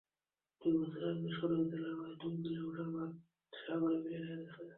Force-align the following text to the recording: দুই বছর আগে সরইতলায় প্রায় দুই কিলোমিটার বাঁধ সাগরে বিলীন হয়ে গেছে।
দুই 0.61 0.73
বছর 0.77 1.01
আগে 1.09 1.29
সরইতলায় 1.37 1.95
প্রায় 1.97 2.15
দুই 2.21 2.33
কিলোমিটার 2.41 2.87
বাঁধ 2.93 3.09
সাগরে 3.53 3.95
বিলীন 4.01 4.23
হয়ে 4.23 4.39
গেছে। 4.41 4.61